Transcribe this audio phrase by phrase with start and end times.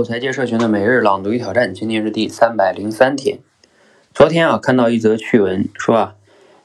[0.00, 3.40] 口才界社群的每日朗读与挑战，今天是第三百零三天。
[4.14, 6.14] 昨天啊，看到一则趣闻，说啊，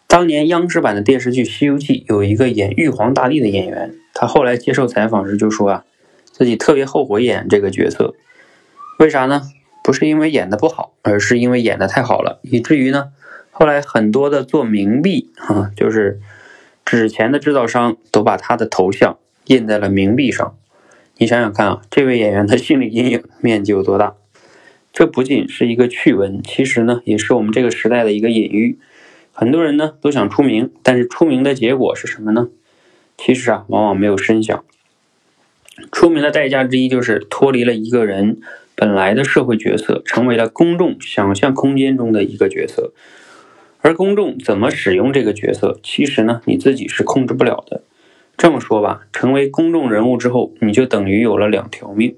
[0.07, 5.83] 当年央视版的电视剧《西游记》有一个演玉皇大帝的演员，他后来接受采访时就说啊，
[6.31, 8.15] 自己特别后悔演这个角色，
[8.99, 9.41] 为啥呢？
[9.83, 13.09] 不是因为演的不好，而是因为演的太好了，以至于呢，
[13.51, 16.21] 后来很多的做冥币啊，就是
[16.85, 19.17] 纸钱的制造商都把他的头像
[19.47, 20.55] 印在了冥币上。
[21.17, 24.15] 你想想看啊，这位演员的心理阴影面积有多大？
[24.91, 28.77] 这不仅是一个趣闻，其实呢，也是我们这个时代的一个隐喻。
[29.31, 32.49] 很多人呢都想出名，但是出名的结果是什么呢？
[33.17, 34.65] 其实啊，往往没有深想。
[35.89, 38.41] 出名的代价之一就是脱离了一个人
[38.75, 42.91] 本来的社会角色，成为了公众想象空间中的一个角色。
[43.79, 47.83] 而公众怎么使用这个角色，其实呢，你自己是控制不了的。
[48.37, 52.15] 这么说吧，成为公众人物之后，你就等于有了两条命，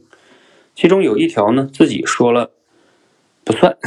[0.76, 2.52] 其中有一条呢，自己说了
[3.44, 3.78] 不算。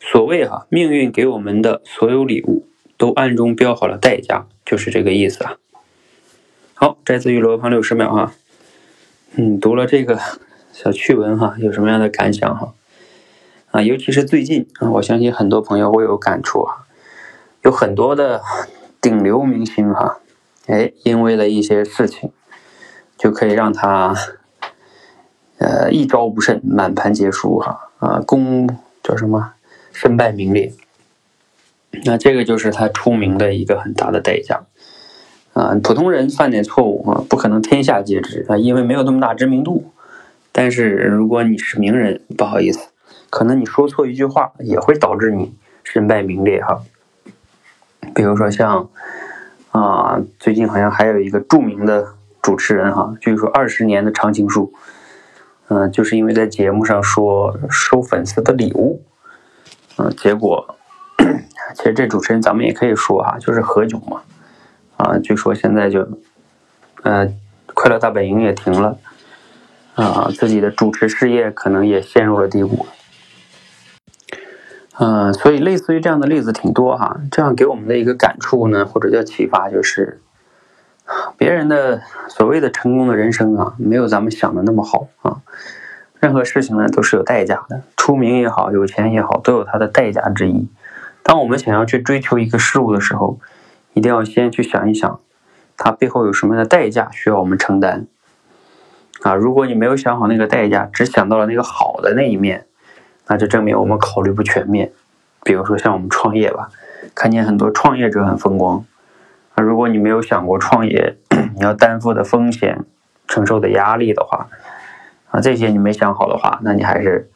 [0.00, 5.56] 所谓哈，命运给我们的所有礼物，都暗中标好了代价，就是这个意思啊。
[6.74, 8.32] 好，摘自于罗胖六十秒哈。
[9.36, 10.18] 嗯，读了这个
[10.72, 12.74] 小趣闻哈，有什么样的感想哈？
[13.70, 16.86] 啊，尤其是最近啊，我相信很多朋友会有感触啊，
[17.62, 18.42] 有很多的
[19.00, 20.19] 顶流明星哈。
[20.70, 22.30] 哎，因为了一些事情，
[23.18, 24.14] 就可以让他，
[25.58, 28.68] 呃，一招不慎，满盘皆输哈啊，功
[29.02, 29.54] 叫什么，
[29.92, 30.72] 身败名裂。
[32.04, 34.62] 那这个就是他出名的一个很大的代价
[35.54, 35.74] 啊。
[35.82, 39.90] 普通人犯点错误啊，不可能天下皆知啊，因为没有那么大知名度。
[40.52, 42.90] 但是如果你是名人，不好意思，
[43.28, 46.80] 可能你说错一句话，也会导致你身败名裂哈。
[48.14, 48.88] 比如说像。
[49.72, 54.72] 啊，最近好像还有一个著名的主持人哈，据说二十年的常青树，
[55.68, 59.02] 嗯，就是因为在节目上说收粉丝的礼物，
[59.96, 60.74] 嗯，结果
[61.76, 64.22] 其实这主持人咱们也可以说哈，就是何炅嘛，
[64.96, 66.08] 啊，据说现在就，
[67.02, 67.32] 呃，
[67.72, 68.98] 快乐大本营也停了，
[69.94, 72.86] 啊，自己的主持事业可能也陷入了低谷。
[75.02, 77.22] 嗯，所以类似于这样的例子挺多哈。
[77.30, 80.20] 这样给我们的一个感触呢，或者叫启发，就是
[81.38, 85.40] 别人的所谓的成功的人生啊，没有咱们想的那么好啊。
[86.20, 90.68] 任何事情呢都是有代价的，出名也好，有钱也好，都有它的代价之一。
[91.22, 93.38] 当我们想要去追求一个事物的时候，
[93.94, 95.18] 一定要先去想一想，
[95.78, 98.06] 它背后有什么样的代价需要我们承担
[99.22, 99.34] 啊。
[99.34, 102.66] 如果你没有想好那个代价，只想到了那个好的那一面。
[103.30, 104.90] 那就证明我们考虑不全面，
[105.44, 106.68] 比如说像我们创业吧，
[107.14, 108.84] 看见很多创业者很风光，
[109.54, 111.16] 啊，如果你没有想过创业，
[111.54, 112.84] 你要担负的风险、
[113.28, 114.48] 承受的压力的话，
[115.30, 117.30] 啊，这些你没想好的话，那你还是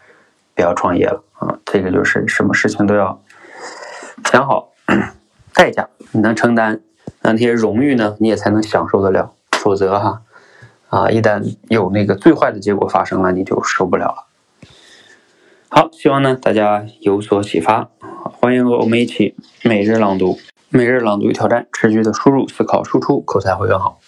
[0.56, 1.59] 不要创业了啊。
[1.65, 3.22] 这个就是什么事情都要
[4.25, 4.71] 想好，
[5.54, 6.81] 代价你能承担，
[7.22, 10.22] 那那些荣誉呢，你也才能享受得了，否则哈，
[10.88, 14.27] 啊，一旦有那个最坏的结果发生了，你就受不了了。
[15.76, 17.88] 好，希望呢大家有所启发，
[18.30, 23.98] 欢迎和我们一起每日朗读、每日朗读与挑战，持续的输入、思考、输出，口才会更好。